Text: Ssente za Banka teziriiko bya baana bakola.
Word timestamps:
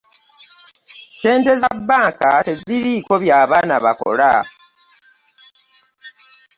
Ssente 1.11 1.51
za 1.61 1.69
Banka 1.87 2.29
teziriiko 2.45 3.13
bya 3.23 3.39
baana 3.49 3.77
bakola. 3.83 4.33